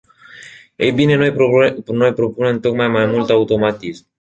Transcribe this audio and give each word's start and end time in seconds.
Ei 0.77 0.91
bine, 0.91 1.15
noi 1.85 2.13
propunem 2.13 2.59
tocmai 2.59 2.87
mai 2.87 3.05
mult 3.05 3.29
automatism. 3.29 4.09